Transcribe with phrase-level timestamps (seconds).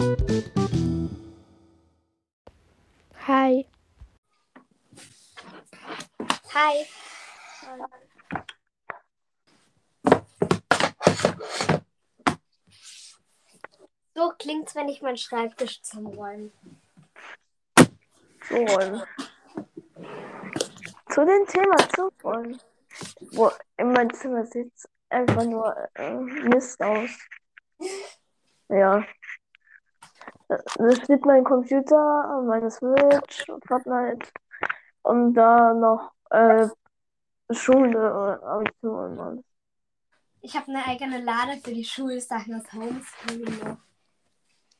[0.00, 0.06] Hi.
[6.54, 6.86] Hi.
[14.14, 16.50] So klingt's, wenn ich meinen Schreibtisch zusammenräume.
[18.48, 19.02] Zuräumen.
[21.10, 22.58] Zu dem Thema Zuräumen.
[23.32, 24.72] Wo in meinem Zimmer sieht
[25.10, 27.10] einfach nur äh, Mist aus.
[28.70, 29.04] Ja.
[30.50, 34.28] Da da steht mein Computer, meine Switch, Fortnite
[35.02, 36.66] und da noch äh,
[37.50, 39.44] Schule, Abitur und alles.
[40.40, 43.76] Ich habe eine eigene Lade für die Schulsachen aus Homeschooling noch.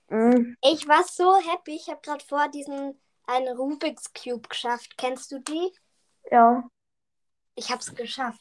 [0.09, 0.57] Mhm.
[0.61, 1.77] Ich war so happy.
[1.77, 4.99] Ich habe gerade vor diesen einen Rubik's Cube geschafft.
[4.99, 5.73] Kennst du die?
[6.33, 6.69] Ja.
[7.55, 8.41] Ich habe es geschafft.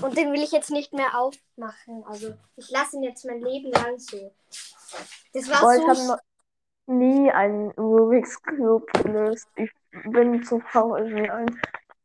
[0.00, 2.02] Und den will ich jetzt nicht mehr aufmachen.
[2.06, 4.34] Also ich lasse ihn jetzt mein Leben lang so.
[5.32, 5.88] Das war Boah, ich so.
[5.88, 6.18] habe noch
[6.86, 9.46] nie einen Rubik's Cube gelöst.
[9.56, 9.70] Ich
[10.04, 11.60] bin zu faul, ihn ein-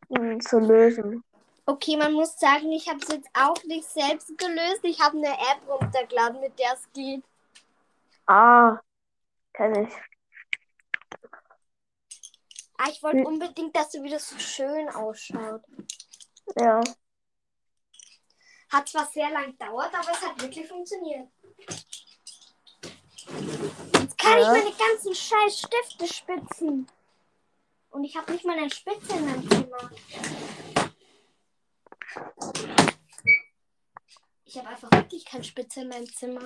[0.09, 1.23] ihn zu lösen.
[1.66, 4.80] Okay, man muss sagen, ich habe es jetzt auch nicht selbst gelöst.
[4.84, 7.23] Ich habe eine App runtergeladen, mit der es geht.
[8.25, 8.80] Ah,
[9.53, 9.94] kenne ich.
[12.78, 15.62] Ah, ich wollte unbedingt, dass du wieder so schön ausschaut.
[16.58, 16.80] Ja.
[18.72, 21.28] Hat zwar sehr lang gedauert, aber es hat wirklich funktioniert.
[23.30, 24.53] Jetzt kann Ja.
[24.56, 26.88] ich meine ganzen scheiß Stifte spitzen.
[27.92, 29.92] Und ich habe nicht mal eine Spitze in meinem Zimmer.
[34.45, 36.42] Ich habe einfach wirklich keine Spitze in meinem Zimmer.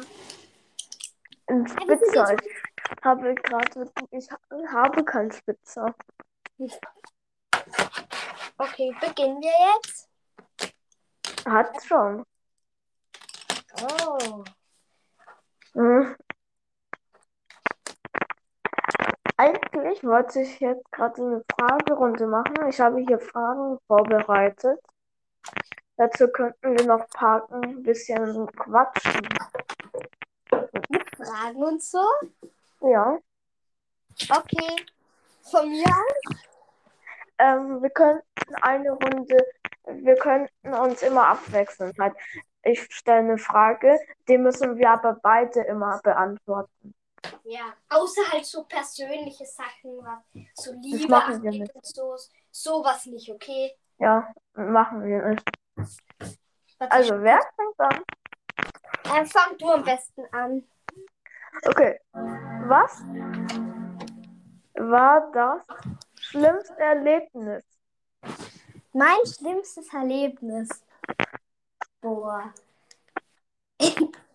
[1.48, 2.36] Ein Spitzer.
[2.36, 5.94] Ich habe gerade, ich ha- habe keinen Spitzer.
[8.58, 10.10] Okay, beginnen wir jetzt.
[11.46, 12.26] Hat schon.
[13.82, 14.44] Oh.
[15.74, 16.16] Hm.
[19.42, 22.54] Eigentlich wollte ich jetzt gerade eine Fragerunde machen.
[22.70, 24.80] Ich habe hier Fragen vorbereitet.
[25.98, 29.28] Dazu könnten wir noch parken, ein bisschen quatschen.
[31.18, 32.06] Fragen und so.
[32.82, 33.18] Ja.
[34.30, 34.86] Okay.
[35.50, 36.36] Von mir aus?
[37.40, 39.38] Ähm, wir könnten eine Runde,
[39.88, 41.94] wir könnten uns immer abwechseln.
[41.98, 42.14] Halt,
[42.62, 46.94] ich stelle eine Frage, die müssen wir aber beide immer beantworten.
[47.44, 47.74] Ja.
[47.90, 50.20] Außer halt so persönliche Sachen, was
[50.56, 52.16] so Liebe machen wir angeht und so.
[52.52, 53.72] Sowas nicht, okay?
[53.98, 55.44] Ja, machen wir nicht.
[56.78, 58.04] Warte, Also, wer fängt an?
[59.04, 60.64] Äh, fang du am besten an.
[61.66, 62.00] Okay.
[62.68, 63.02] Was
[64.76, 65.66] war das
[66.20, 67.64] schlimmste Erlebnis?
[68.94, 70.70] Mein schlimmstes Erlebnis.
[72.02, 72.54] Boah.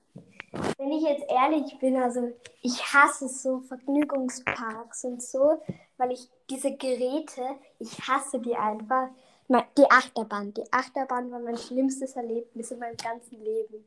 [0.79, 5.63] Wenn ich jetzt ehrlich bin, also ich hasse so Vergnügungsparks und so,
[5.97, 7.43] weil ich diese Geräte,
[7.79, 9.09] ich hasse die einfach.
[9.49, 10.53] Die Achterbahn.
[10.55, 13.85] Die Achterbahn war mein schlimmstes Erlebnis in meinem ganzen Leben.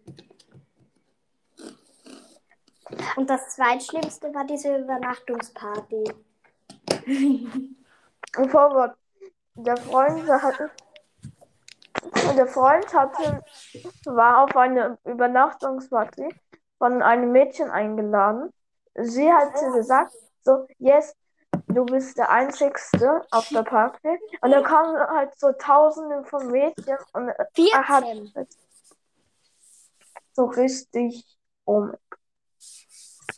[3.18, 6.04] Und das zweitschlimmste war diese Übernachtungsparty.
[8.38, 8.96] Ein Vorwort.
[9.56, 10.72] Der Freund hatte,
[12.38, 13.44] der Freund hatte,
[14.06, 16.30] war auf eine Übernachtungsparty
[16.80, 18.52] von einem Mädchen eingeladen.
[18.96, 21.16] Sie hatte gesagt, so, yes,
[21.68, 24.08] du bist der Einzigste auf der Party.
[24.42, 28.32] Und dann kamen halt so Tausende von Mädchen und er hat 14.
[30.34, 31.26] so richtig
[31.66, 31.94] um.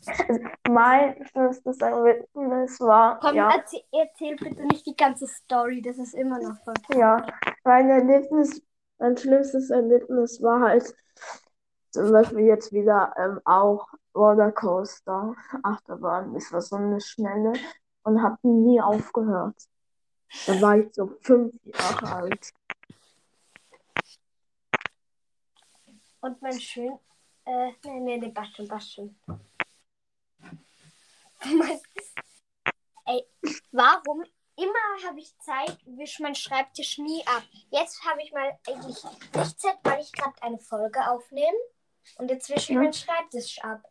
[0.06, 5.98] Also mein schlimmstes Erlebnis war, Komm, ja, erzähl, erzähl bitte nicht die ganze Story, das
[5.98, 6.74] ist immer noch voll.
[6.98, 7.24] Ja,
[7.62, 8.62] mein Erlebnis,
[8.98, 10.92] mein schlimmstes Erlebnis war halt
[11.92, 16.34] zum Beispiel jetzt wieder ähm, auch Rollercoaster, Achterbahn.
[16.34, 17.52] Das war so eine schnelle
[18.02, 19.56] und hat nie aufgehört.
[20.46, 22.52] Da war ich so fünf Jahre alt.
[26.20, 26.98] Und mein schön.
[27.44, 29.18] Äh, nee, nee, nee, schon.
[31.44, 31.80] Mein-
[33.04, 33.26] Ey,
[33.72, 34.22] warum
[34.56, 37.42] immer habe ich Zeit, wische mein Schreibtisch nie ab.
[37.70, 39.02] Jetzt habe ich mal eigentlich
[39.34, 41.56] nicht Zeit, weil ich gerade eine Folge aufnehme.
[42.16, 42.80] Und jetzt wische ich Ja.
[42.80, 43.82] meinen Schreibtisch ab.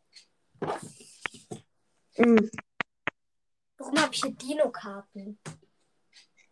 [2.18, 2.52] Mhm.
[3.78, 5.40] Warum habe ich hier Dino-Karten?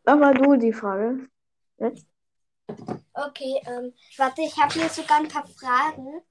[0.06, 1.30] Aber du die Frage.
[1.78, 2.08] Jetzt?
[3.14, 6.22] Okay, ähm, warte, ich habe hier sogar ein paar Fragen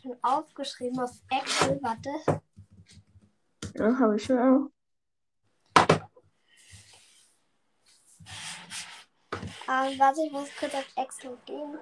[0.00, 1.80] schon aufgeschrieben auf Excel.
[1.82, 2.10] Warte.
[3.76, 4.70] Ja, habe ich schon auch.
[9.66, 11.78] Ähm, warte, ich muss kurz auf Excel gehen.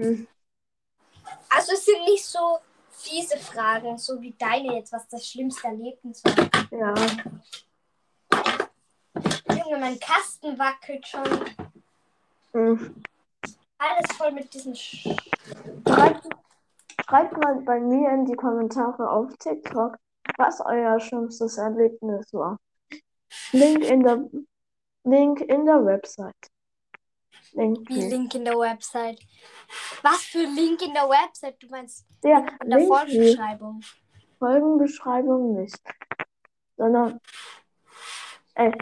[0.00, 0.26] Mhm.
[1.50, 2.58] Also es sind nicht so
[2.90, 6.48] fiese Fragen, so wie deine jetzt, was das schlimmste Erlebnis war.
[6.70, 6.94] Ja.
[9.48, 11.24] Junge, mein Kasten wackelt schon.
[12.52, 13.02] Hm.
[13.78, 15.08] Alles voll mit diesen Sch
[15.86, 16.28] Schreibt,
[17.06, 19.96] schreibt mal bei mir in die Kommentare auf TikTok,
[20.38, 22.58] was euer schlimmstes Erlebnis war.
[23.52, 24.24] Link in der
[25.04, 26.50] Link in der Website.
[27.52, 27.88] Link.
[27.88, 29.18] Wie Link in der Website.
[30.02, 31.62] Was für Link in der Website?
[31.62, 33.80] Du meinst Ja, in der Link Folgenbeschreibung.
[34.38, 35.78] Folgenbeschreibung nicht.
[36.76, 37.20] Sondern
[38.54, 38.72] ey,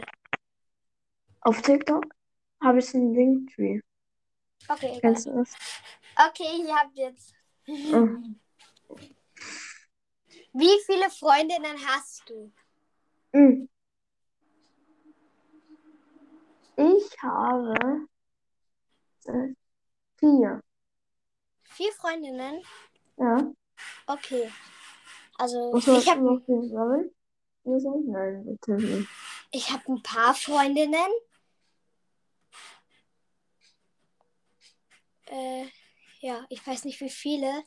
[1.41, 2.05] auf TikTok
[2.63, 3.79] habe ich einen Linktree.
[4.67, 4.99] Okay, egal.
[5.01, 5.55] Kennst du das?
[6.27, 7.33] okay, ihr habt jetzt.
[7.67, 8.39] Mhm.
[10.53, 12.51] Wie viele Freundinnen hast du?
[13.33, 13.69] Mhm.
[16.75, 18.07] Ich habe
[19.25, 19.53] äh,
[20.17, 20.61] vier.
[21.63, 22.63] Vier Freundinnen?
[23.17, 23.51] Ja.
[24.07, 24.51] Okay.
[25.37, 26.41] Also ich habe noch?
[27.63, 29.09] Wir sind nein, bitte nicht.
[29.51, 31.11] ich hab ein paar Freundinnen.
[35.27, 35.65] Äh,
[36.19, 37.63] ja, ich weiß nicht wie viele.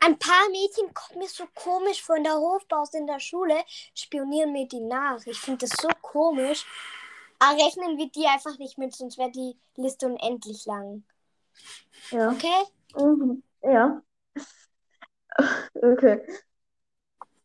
[0.00, 4.52] Ein paar Mädchen kommen mir so komisch vor in der Hofbaus in der Schule, spionieren
[4.52, 5.24] mir die nach.
[5.26, 6.64] Ich finde das so komisch.
[7.42, 11.02] Aber rechnen wir die einfach nicht mit, sonst wäre die Liste unendlich lang.
[12.10, 12.30] Ja.
[12.30, 12.62] Okay?
[12.96, 13.42] Mhm.
[13.62, 14.02] Ja.
[15.74, 16.20] Okay.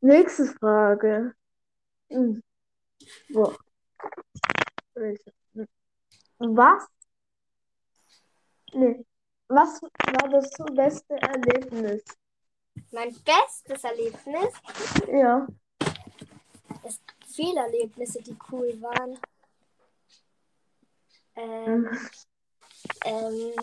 [0.01, 1.33] Nächste Frage.
[2.09, 2.43] Hm.
[6.39, 6.87] Was?
[8.73, 9.05] Nee.
[9.47, 12.03] Was war das beste Erlebnis?
[12.91, 14.53] Mein bestes Erlebnis
[15.07, 15.47] Ja.
[16.83, 19.17] Es gibt viele Erlebnisse, die cool waren.
[21.37, 21.97] Ähm, Hm.
[23.05, 23.53] ähm,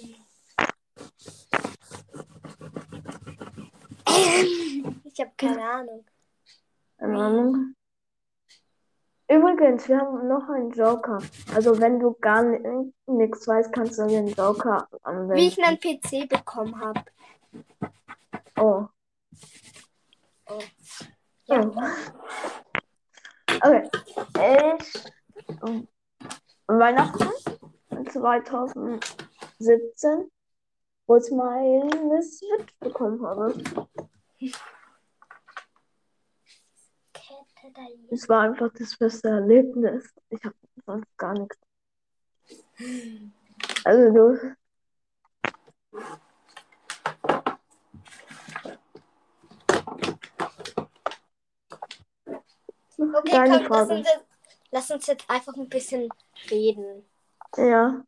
[5.04, 6.06] ich habe keine Ahnung.
[6.98, 7.74] Keine Ahnung.
[9.28, 11.18] Übrigens, wir haben noch einen Joker.
[11.54, 12.44] Also wenn du gar
[13.06, 15.34] nichts weißt, kannst du den Joker anwenden.
[15.34, 17.00] Wie ich einen PC bekommen habe.
[18.56, 18.86] Oh.
[20.46, 20.62] Oh.
[21.46, 21.70] Ja.
[23.62, 23.88] Okay.
[25.56, 25.88] Ich
[26.66, 27.28] Weihnachten
[28.14, 30.30] 2017,
[31.06, 33.52] wo ich meine Switch bekommen habe.
[38.10, 40.14] Es war einfach das beste Erlebnis.
[40.28, 40.54] Ich habe
[40.86, 41.58] sonst gar nichts.
[43.84, 44.54] Also du.
[52.96, 54.24] Okay, Deine komm, lass uns, jetzt,
[54.70, 56.08] lass uns jetzt einfach ein bisschen
[56.50, 57.04] reden.
[57.56, 58.04] Ja.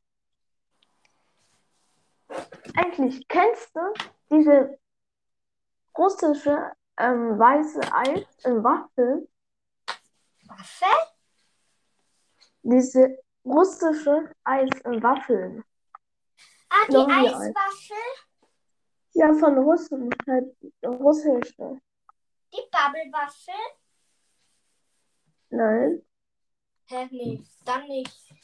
[2.77, 3.81] Eigentlich kennst du
[4.31, 4.79] diese
[5.97, 9.29] russische ähm, weiße Eis in Waffeln?
[10.47, 10.87] Waffe?
[12.63, 15.65] Diese russische Eis in Waffeln.
[16.69, 17.41] Ah, die Longyear.
[17.41, 17.97] Eiswaffel?
[19.13, 21.81] Ja, von Russen, halt russische.
[22.53, 23.55] Die Bubblewaffel?
[25.51, 26.03] Nein.
[26.89, 28.36] Hä, nee, dann nicht.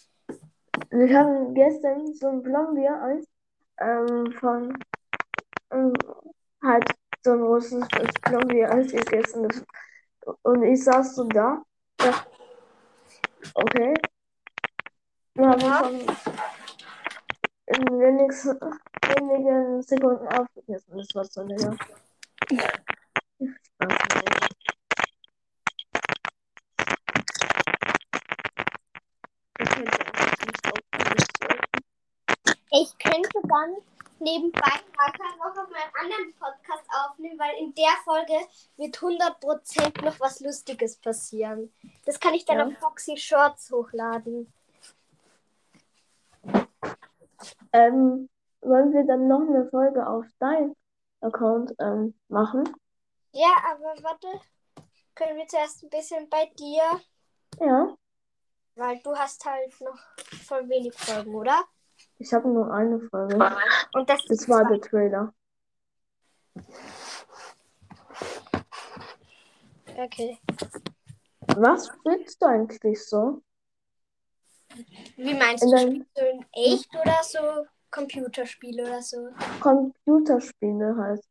[0.90, 3.24] Wir haben gestern so ein Blondie-Eis
[3.78, 4.78] ähm, von
[5.70, 5.92] ähm,
[6.62, 6.90] halt
[7.22, 9.48] so ein russisches Blondie-Eis gegessen.
[9.48, 9.64] Das,
[10.43, 11.62] und ich saß so da.
[12.00, 12.26] Ja.
[13.55, 13.94] Okay.
[15.34, 15.79] Dann habe ich Ja.
[15.79, 16.00] schon
[17.67, 18.32] in wenig,
[19.17, 20.96] wenigen Sekunden aufgegessen.
[20.98, 21.76] Das war so lecker.
[22.48, 24.56] Spaß nicht.
[29.58, 32.71] Ich könnte einfach nicht aufhören, das zu essen.
[32.82, 33.77] Ich könnte dann
[34.19, 38.32] nebenbei nachher noch auf meinem anderen Podcast aufnehmen, weil in der Folge
[38.77, 41.72] wird 100% noch was Lustiges passieren.
[42.05, 42.67] Das kann ich dann Ja.
[42.67, 44.53] auf Foxy Shorts hochladen.
[47.72, 48.29] Ähm,
[48.62, 50.74] wollen wir dann noch eine Folge auf dein
[51.20, 52.69] Account ähm, machen?
[53.31, 54.27] Ja, aber warte.
[55.15, 56.82] Können wir zuerst ein bisschen bei dir,
[57.60, 57.94] Ja,
[58.74, 59.98] weil du hast halt noch
[60.46, 61.65] voll wenig Folgen, oder?
[62.22, 63.34] Ich habe nur eine Folge.
[63.94, 65.34] Und das Das war der Trailer.
[69.96, 70.38] Okay.
[71.56, 73.43] Was spielst du eigentlich so?
[75.17, 79.29] Wie meinst In du, deinem- spielst du in echt oder so Computerspiele oder so?
[79.60, 81.24] Computerspiele halt.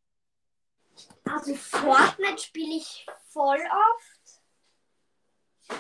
[1.23, 3.59] Also Fortnite spiele ich voll
[3.95, 4.41] oft.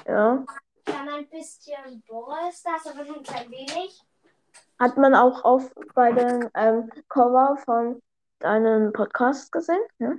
[0.07, 0.43] Ja.
[0.85, 4.01] Dann ein bisschen Brawl Stars, aber nur ein klein wenig.
[4.81, 8.01] Hat man auch auf bei den ähm, Cover von
[8.39, 9.79] deinen Podcast gesehen?
[9.99, 10.13] Ja?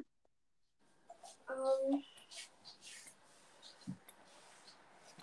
[1.50, 2.04] Ähm,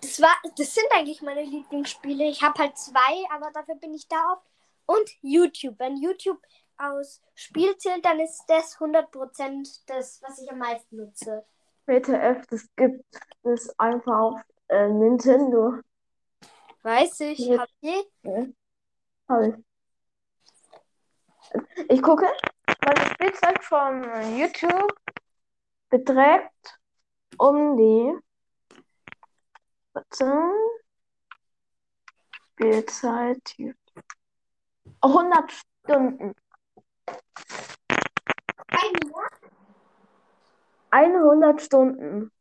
[0.02, 2.24] das, war, das sind eigentlich meine Lieblingsspiele.
[2.24, 4.46] Ich habe halt zwei, aber dafür bin ich da oft.
[4.84, 5.78] Und YouTube.
[5.78, 6.42] Wenn YouTube
[6.76, 11.46] aus Spiel zählt, dann ist das 100% das, was ich am meisten nutze.
[11.86, 13.06] WTF, das gibt
[13.44, 15.78] es einfach auf äh, Nintendo.
[16.82, 17.38] Weiß ich.
[17.38, 17.60] Ja.
[17.60, 18.52] Habt ihr?
[19.30, 19.42] Hab
[21.88, 22.02] ich.
[22.02, 22.26] Gucke,
[22.84, 24.02] meine Spielzeit von
[24.36, 24.92] YouTube
[25.88, 26.80] beträgt
[27.38, 28.12] um die
[29.92, 30.34] warte,
[32.54, 33.56] Spielzeit
[35.00, 36.34] 100 Stunden.
[38.66, 39.30] Ein Jahr?
[40.90, 42.32] 100 Stunden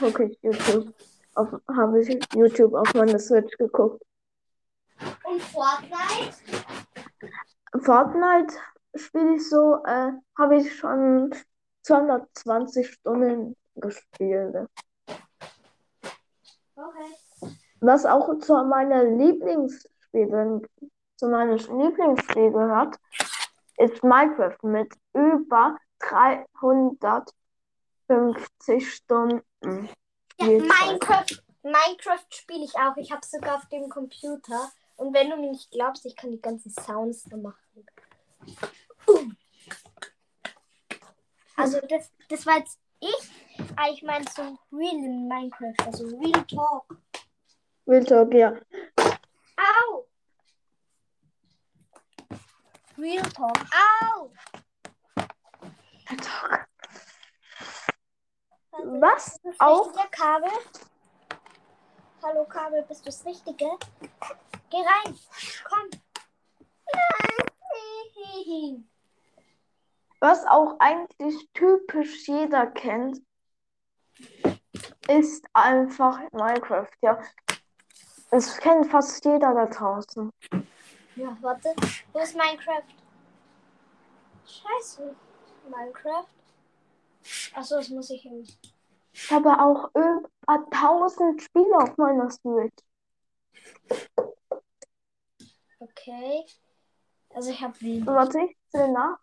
[0.00, 0.92] gucke ich YouTube.
[1.36, 4.02] Habe ich YouTube auf meiner Switch geguckt.
[5.24, 6.36] Und Fortnite?
[7.82, 8.54] Fortnite
[8.94, 11.34] spiele ich so, äh, habe ich schon
[11.82, 14.68] 220 Stunden gespielt.
[16.76, 17.14] Okay.
[17.80, 20.62] Was auch zu meiner Lieblingsspiele,
[21.16, 22.96] zu meinen Lieblingsspielen gehört,
[23.76, 29.42] ist Minecraft mit über 350 Stunden.
[30.40, 30.46] Ja.
[30.46, 32.96] Minecraft, Minecraft spiele ich auch.
[32.96, 34.70] Ich habe sogar auf dem Computer.
[34.96, 37.86] Und wenn du mir nicht glaubst, ich kann die ganzen Sounds da machen.
[39.06, 39.30] Uh.
[41.56, 43.30] Also das, das war jetzt ich.
[43.76, 45.86] Aber ich meine so real in Minecraft.
[45.86, 46.96] Also real talk.
[47.86, 48.54] Real Talk, ja.
[49.58, 50.06] Au!
[52.96, 53.58] Real talk.
[54.14, 54.30] Au!
[56.08, 56.66] Real Talk.
[58.72, 60.50] Also, Was du das auch Kabel?
[62.22, 63.66] Hallo Kabel, bist du das Richtige?
[64.74, 65.16] Geh rein.
[65.68, 65.88] Komm.
[66.92, 68.90] Nein.
[70.18, 73.22] Was auch eigentlich typisch jeder kennt,
[75.06, 77.22] ist einfach Minecraft, ja.
[78.32, 80.32] Es kennt fast jeder da draußen.
[81.14, 81.72] Ja, warte.
[82.12, 82.82] Wo ist Minecraft?
[84.44, 85.14] Scheiße.
[85.68, 86.26] Minecraft?
[87.54, 88.44] Achso, das muss ich hin.
[89.12, 92.82] Ich habe auch über 1000 Spiele auf meiner Switch.
[95.84, 96.44] Okay.
[97.30, 98.06] Also ich habe wenig.
[98.06, 99.18] Warte, ich zähle nach.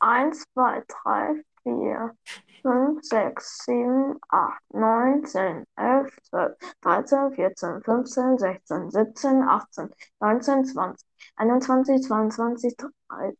[0.00, 2.16] 1, 2, 3, 4,
[2.62, 9.90] 5, 6, 7, 8, 9, 10, 11, 12, 13, 14, 15, 16, 17, 18,
[10.20, 13.38] 19, 20, 21, 22, 23,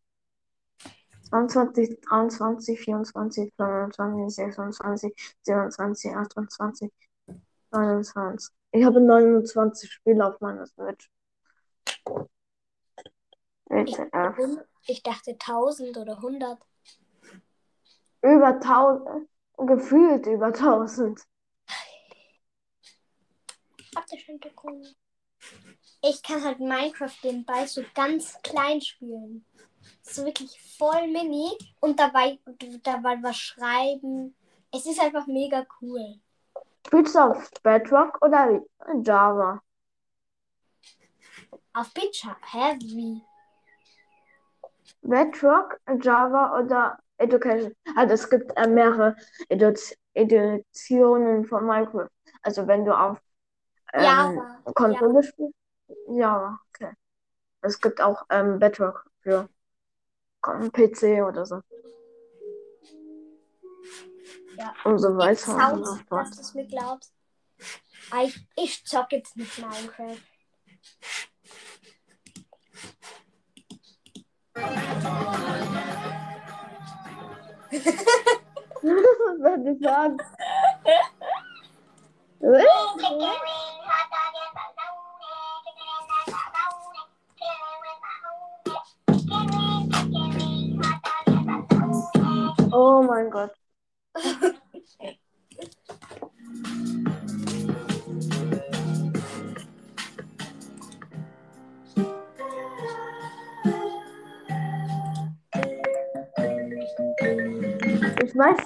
[1.30, 6.92] 22, 23, 24, 25, 26, 27, 28,
[7.72, 8.54] 29.
[8.72, 11.10] Ich habe 29 Spiele auf meiner Switch.
[14.86, 16.58] Ich, dachte 1000 oder 100.
[18.22, 21.20] Über 1000, gefühlt über 1000.
[23.96, 24.96] Habt ihr schon geguckt?
[26.02, 29.44] Ich kann halt Minecraft den Ball so ganz klein spielen.
[30.02, 32.38] So wirklich voll mini und dabei,
[32.82, 34.34] dabei was schreiben.
[34.72, 36.20] Es ist einfach mega cool.
[36.86, 38.60] Spielst du auf Bedrock oder
[39.02, 39.62] Java?
[41.74, 42.36] Auf Bildschirm.
[42.42, 42.76] Hä?
[42.80, 43.22] Wie?
[45.02, 47.74] Bedrock, Java oder Education?
[47.96, 49.16] Also es gibt äh, mehrere
[49.48, 52.08] Editionen von Minecraft.
[52.42, 53.18] Also wenn du auf
[53.92, 54.62] ähm, Java.
[54.74, 55.54] Konsole spielst.
[56.08, 56.92] Java, okay.
[57.62, 59.48] Es gibt auch ähm, Bedrock für
[60.42, 61.60] PC oder so.
[64.56, 64.74] Ja.
[64.84, 65.72] Und so Gibt weiter.
[65.72, 67.14] und Sounds, dass du es mir glaubst.
[68.10, 70.18] Ah, Ich, ich zock jetzt mit Minecraft.
[74.54, 74.64] Was
[82.40, 82.81] soll ich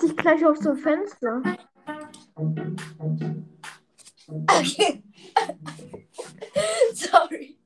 [0.06, 1.42] Ich weiß dich gleich aus dem Fenster.
[4.48, 5.02] Okay.
[6.94, 7.58] Sorry.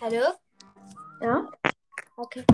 [0.00, 0.22] Hallo?
[1.20, 1.50] Ja?
[2.16, 2.44] Okay.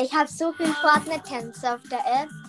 [0.00, 2.39] Ich habe so viel Fortnite-Tänze auf der App.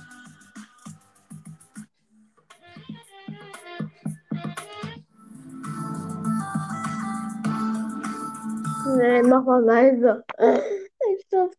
[8.98, 10.24] Nee, mach mal leise.
[10.38, 11.51] Ich schaff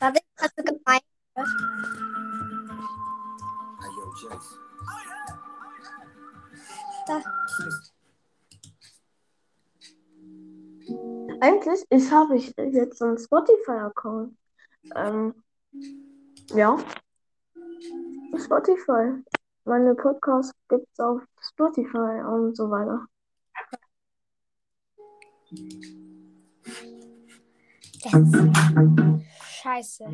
[0.00, 1.02] Warte, hast du gemeint?
[1.34, 1.44] Hey,
[3.96, 4.30] yo.
[7.06, 7.22] Da.
[11.40, 14.36] Eigentlich, ich habe ich jetzt einen Spotify-Account.
[14.96, 15.34] Ähm,
[16.54, 16.78] ja.
[18.36, 19.22] Spotify.
[19.64, 23.06] Meine Podcasts gibt's auf Spotify und so weiter.
[25.50, 25.66] Jetzt.
[29.62, 30.04] Scheiße.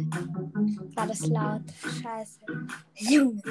[0.94, 1.62] War das laut?
[2.02, 2.40] Scheiße.
[2.94, 3.42] Junge.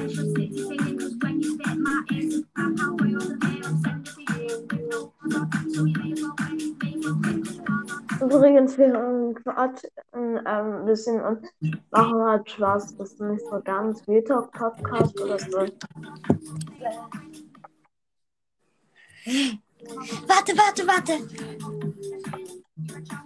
[8.21, 11.47] Übrigens, wir quatschen ähm, ein bisschen und
[11.91, 12.97] machen halt Spaß.
[12.97, 15.67] Das ist nicht so ganz wie Talk Podcast oder so.
[19.85, 21.13] Warte, warte, warte.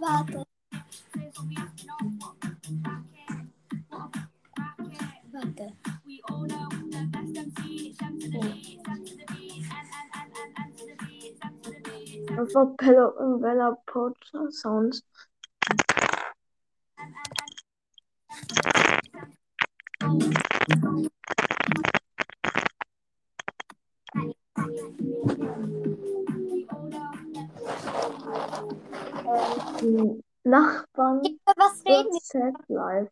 [0.00, 0.44] Warte.
[5.32, 5.72] Warte.
[12.38, 15.02] Einfach Bella, Bella Potter Sounds.
[29.80, 33.10] Die Nachbarn Über was reden wir?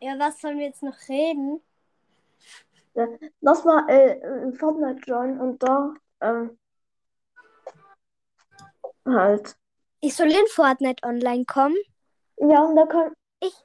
[0.00, 1.60] Ja, was sollen wir jetzt noch reden?
[3.40, 6.58] Lass mal äh, in Fortnite joinen und da ähm,
[9.06, 9.56] halt.
[10.00, 11.76] Ich soll in Fortnite online kommen.
[12.36, 13.64] Ja, und da kann Ich-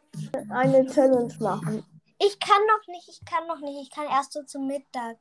[0.52, 1.86] eine Challenge machen.
[2.18, 3.82] Ich kann noch nicht, ich kann noch nicht.
[3.82, 5.18] Ich kann erst so zum Mittag.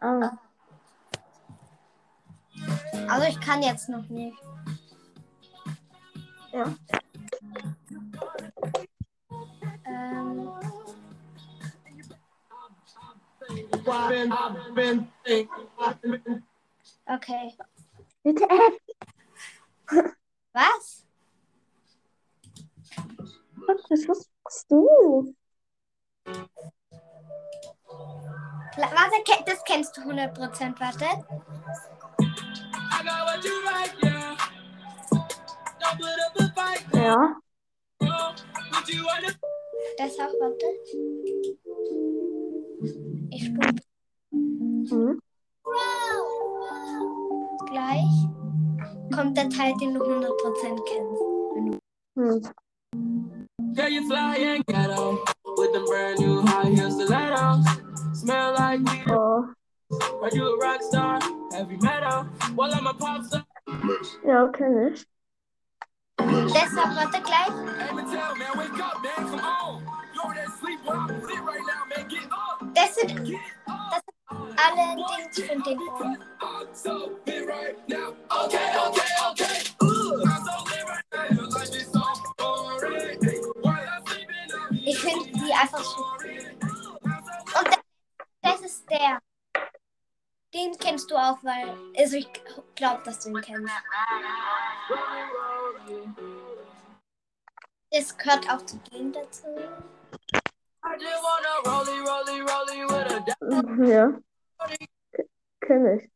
[0.00, 0.32] Ah,
[3.08, 4.36] Also ich kann jetzt noch nicht.
[6.52, 6.74] ja.
[9.84, 10.50] Ähm,
[17.06, 17.56] okay.
[18.22, 18.48] Bitte.
[20.52, 21.04] Was?
[23.66, 25.34] Was machst du?
[28.76, 30.80] Warte, das kennst du 100%.
[30.80, 31.06] Warte.
[36.94, 37.36] Ja.
[38.86, 39.34] the
[39.98, 40.66] Das auch, warte.
[43.30, 43.74] Ich spule
[44.30, 45.18] Mhm.
[47.66, 48.28] gleich.
[49.14, 51.22] Kommt der Teil, den du 100% kennst.
[52.16, 52.40] Hm.
[53.74, 55.18] Girl, you fly and ghetto
[55.56, 57.64] with them brand new high heel stilettos.
[58.14, 59.10] Smell like weed.
[59.10, 59.44] Oh.
[60.22, 61.20] Are you a rock star?
[61.52, 62.26] Heavy metal.
[62.56, 63.44] Well, I'm a pop star.
[64.24, 65.06] Ja, kenn ich.
[66.18, 67.52] Deshalb, warte gleich.
[72.74, 74.02] Das sind Get up.
[74.56, 75.40] alle Dings
[75.98, 76.16] von.
[78.30, 79.54] Okay, okay, okay.
[84.06, 86.02] Sleeping, I'm Ich finde die einfach so.
[87.58, 87.78] Und das,
[88.42, 89.18] das ist der.
[90.54, 91.76] Den kennst du auch, weil.
[91.96, 92.28] Also ich
[92.74, 93.72] glaube, dass du ihn kennst.
[97.90, 99.46] Das gehört auch zu dem dazu.
[103.86, 104.12] Ja.
[105.60, 106.10] Kenn ich.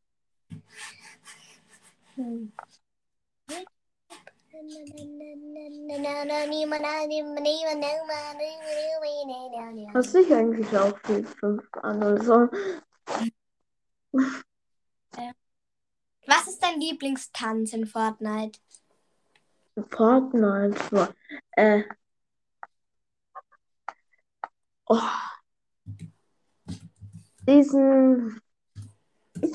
[9.95, 12.51] Hast du eigentlich auch viel fünf andere Songs?
[16.27, 18.59] Was ist dein Lieblingstanz in Fortnite?
[19.91, 21.15] Fortnite.
[21.53, 21.85] Äh.
[24.87, 24.99] Oh.
[27.49, 28.41] Diesen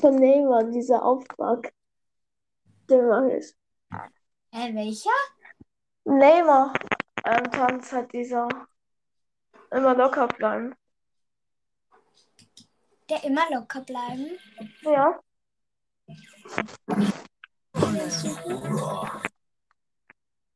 [0.00, 1.72] von Neymar, dieser Auftrag.
[2.88, 3.54] Der mag ich.
[4.52, 5.10] Hä, welcher?
[6.04, 6.72] Neymar.
[7.24, 8.48] Ähm, Tanz hat dieser.
[9.70, 10.74] Immer locker bleiben.
[13.12, 14.38] Der immer locker bleiben.
[14.80, 15.20] Ja.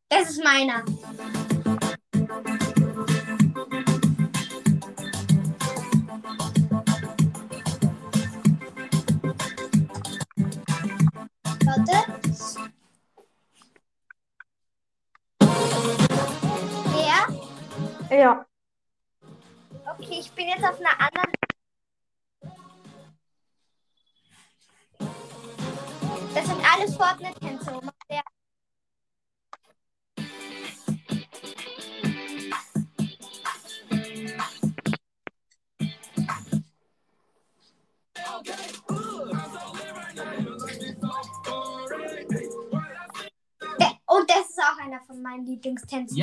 [0.09, 0.83] Das ist meiner.
[11.67, 11.99] Warte.
[18.09, 18.19] Der?
[18.19, 18.47] Ja.
[19.99, 21.36] Okay, ich bin jetzt auf einer anderen.
[26.97, 27.93] Fortnite-Tänze, Oma.
[28.11, 28.23] Der
[43.79, 46.17] Der, und das ist auch einer von meinen Lieblingstänzen.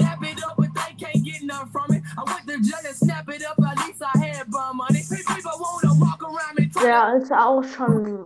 [6.81, 8.25] Der ist auch schon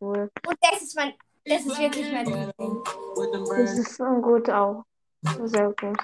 [0.00, 0.30] cool.
[0.46, 1.12] Und das ist mein,
[1.44, 2.84] das ist wirklich mein Liebling.
[3.16, 4.84] with them Das ist gut auch.
[5.44, 5.98] Sehr gut.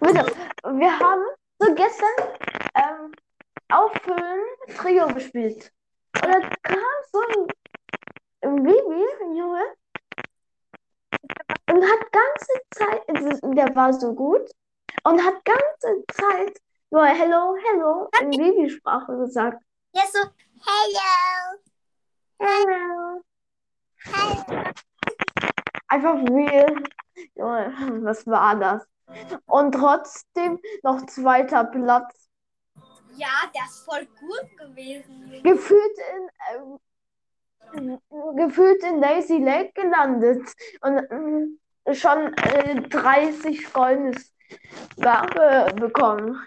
[0.00, 0.26] Bitte,
[0.64, 1.24] wir haben
[1.58, 2.36] so gestern
[2.74, 3.12] ähm,
[3.70, 4.40] Auffüllen
[4.76, 5.72] Trio gespielt.
[6.22, 6.78] Und da kam
[7.10, 7.46] so ein,
[8.42, 9.64] ein Baby, ein Junge,
[11.70, 14.50] und hat ganze Zeit, der war so gut,
[15.04, 19.62] und hat ganze Zeit nur Hello, Hello in Babysprache gesagt.
[19.92, 20.20] Ja, so,
[20.60, 21.60] hello,
[22.38, 23.22] Hello.
[25.88, 26.82] Einfach real.
[27.34, 28.86] Junge, was war das?
[29.46, 32.28] Und trotzdem noch zweiter Platz.
[33.16, 35.42] Ja, der ist voll gut gewesen.
[35.42, 36.28] Gefühlt in,
[37.72, 38.00] ähm,
[38.36, 40.42] gefühlt in Lazy Lake gelandet.
[40.80, 41.60] Und ähm,
[41.92, 44.32] schon äh, 30 Goldenes
[44.96, 46.44] Ware bekommen.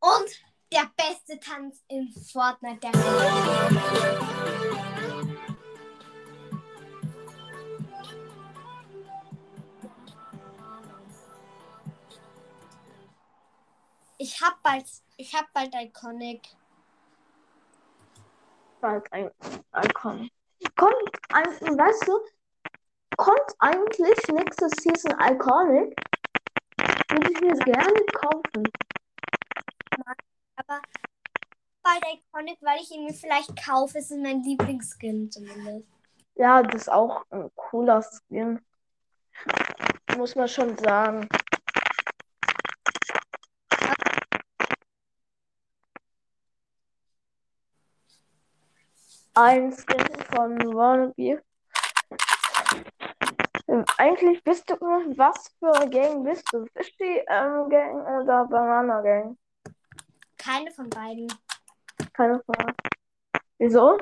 [0.00, 4.93] Und der beste Tanz in Fortnite der Welt.
[14.24, 14.86] Ich hab bald,
[15.18, 16.40] ich hab bald Iconic.
[18.80, 19.30] Bald ein
[19.84, 20.30] Icon.
[20.76, 22.18] Kommt, ein, weißt du,
[23.18, 25.94] kommt eigentlich nächste Season Iconic?
[27.10, 28.66] Würde ich mir gerne kaufen.
[30.56, 30.80] Aber
[31.82, 33.98] bald Iconic, weil ich ihn mir vielleicht kaufe.
[33.98, 35.86] Ist mein Lieblingsskin zumindest.
[36.36, 38.58] Ja, das ist auch ein cooler Skin.
[40.16, 41.28] Muss man schon sagen.
[49.36, 49.98] Ein Skin
[50.30, 51.42] von Wannabe.
[53.66, 56.64] Ähm, Eigentlich bist du, was für eine Gang bist du?
[56.66, 59.36] Fishy ähm, Gang oder Banana Gang?
[60.38, 61.26] Keine von beiden.
[62.12, 62.74] Keine Frage.
[63.58, 63.98] Wieso?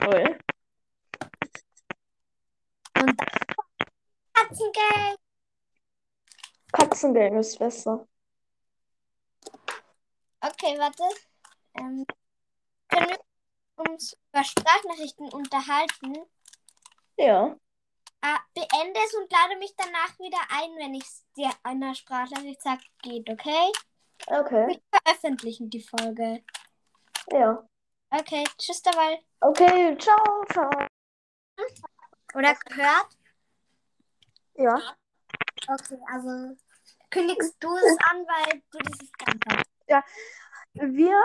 [0.00, 0.38] Cool.
[3.00, 3.18] Und
[4.32, 5.16] Katzengang.
[6.72, 8.06] Katzengang ist besser.
[10.64, 11.02] Okay, warte.
[11.74, 12.06] Ähm,
[12.88, 13.18] können wir
[13.76, 16.24] uns über Sprachnachrichten unterhalten?
[17.18, 17.54] Ja.
[18.22, 22.62] Ah, beende es und lade mich danach wieder ein, wenn ich es dir einer Sprachnachricht
[22.62, 23.72] sage, geht, okay?
[24.26, 24.68] Okay.
[24.68, 26.42] Wir veröffentlichen die Folge.
[27.30, 27.68] Ja.
[28.08, 29.22] Okay, tschüss dabei.
[29.40, 30.70] Okay, ciao, ciao.
[32.34, 33.08] Oder gehört?
[34.54, 34.96] Ja.
[35.68, 36.56] Okay, also
[37.10, 39.64] kündigst du es an, weil du dieses Ganze
[40.74, 41.16] Wir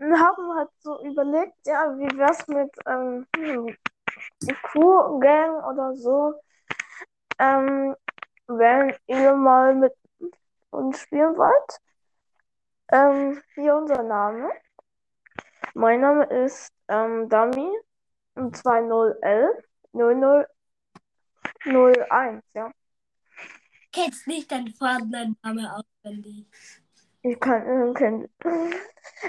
[0.00, 3.26] haben halt so überlegt, ja, wie wär's mit ähm,
[4.62, 6.34] Crew-Gang oder so,
[7.38, 7.94] ähm,
[8.48, 9.92] wenn ihr mal mit
[10.70, 11.78] uns spielen wollt.
[12.90, 14.50] Ähm, hier unser Name.
[15.74, 17.70] Mein Name ist ähm, Dami
[18.34, 19.64] 2011
[21.64, 22.70] 0001, ja.
[23.92, 26.81] Kennst nicht dein Fortnite-Name auswendig.
[27.22, 28.30] Ich kann, äh, könnt,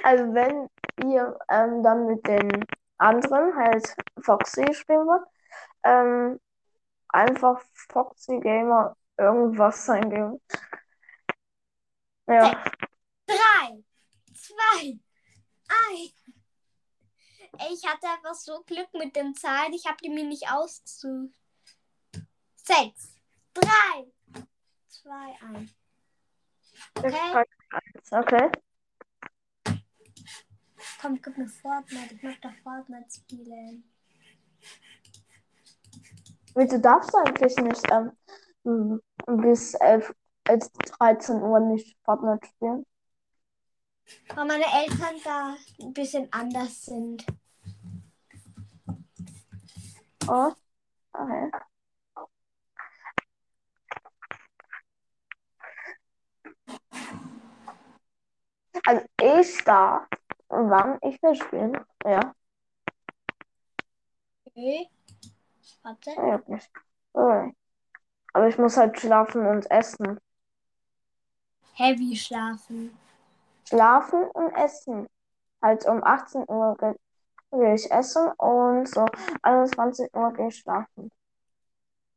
[0.03, 0.67] also wenn
[1.07, 2.65] ihr ähm, dann mit den
[2.97, 5.25] anderen halt Foxy spielen wollt,
[5.83, 6.39] ähm,
[7.09, 10.41] einfach Foxy Gamer irgendwas eingeben.
[12.27, 12.63] Ja,
[13.25, 13.83] Drei,
[14.33, 14.99] zwei,
[15.67, 16.13] eins.
[17.71, 19.73] Ich hatte einfach so Glück mit den Zahlen.
[19.73, 21.33] Ich habe die mir nicht ausgesucht.
[22.55, 23.15] Sechs,
[23.53, 24.11] drei,
[24.87, 25.75] zwei, eins.
[26.95, 27.43] Okay,
[28.11, 28.49] okay.
[31.03, 32.15] komm, gib mir Fortnite.
[32.15, 33.83] Ich möchte Fortnite spielen.
[36.55, 40.13] Du darfst eigentlich nicht ähm, bis 11,
[40.45, 40.59] äh,
[40.99, 42.85] 13 Uhr nicht Fortnite spielen.
[44.35, 47.25] Weil meine Eltern da ein bisschen anders sind.
[50.27, 50.53] Oh,
[51.11, 51.51] okay.
[58.85, 60.07] Also ich darf,
[60.49, 61.77] wann ich will spielen.
[62.05, 62.33] Ja,
[64.45, 64.89] Okay.
[65.83, 66.11] Warte.
[66.11, 66.69] ja, nicht.
[67.13, 67.55] Okay.
[68.33, 70.19] Aber ich muss halt schlafen und essen.
[71.75, 72.97] Heavy schlafen.
[73.67, 75.07] schlafen und essen.
[75.61, 76.95] Halt um 18 Uhr ge-
[77.51, 79.05] gehe ich essen und so
[79.41, 81.09] 21 Uhr gehe ich schlafen.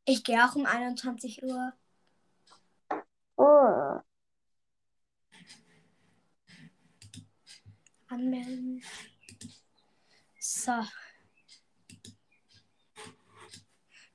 [0.04, 1.72] Ich gehe auch um 21 Uhr.
[3.38, 4.00] Oh.
[8.08, 8.82] Anmelden.
[10.38, 10.72] So.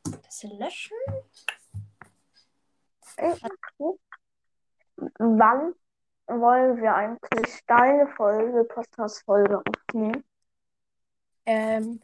[0.04, 0.98] Das löschen.
[5.20, 5.74] Wann
[6.28, 10.24] wollen wir eigentlich deine Folge, Podcast-Folge aufnehmen?
[11.46, 12.00] Ähm,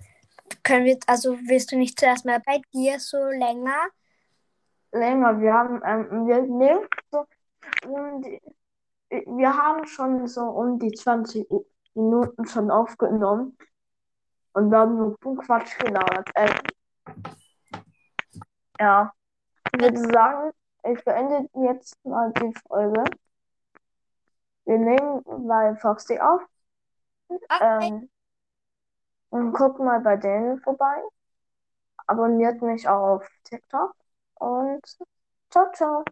[0.63, 3.87] können wir, also willst du nicht zuerst mal bei dir so länger?
[4.91, 7.25] Länger, wir haben, ähm, wir nehmen so
[7.87, 8.41] um die,
[9.09, 11.49] wir haben schon so um die 20
[11.97, 13.57] Minuten schon aufgenommen
[14.53, 16.29] und wir haben nur Quatsch gelabert.
[16.35, 16.53] Äh,
[18.79, 19.11] ja,
[19.73, 20.51] ich würde sagen,
[20.83, 23.03] ich beende jetzt mal die Folge.
[24.65, 26.41] Wir nehmen bei Foxy auf.
[27.29, 27.57] Okay.
[27.61, 28.09] Ähm,
[29.29, 31.01] und guckt mal bei denen vorbei.
[32.05, 33.95] Abonniert mich auch auf TikTok
[34.35, 34.81] und
[35.49, 36.03] ciao, ciao.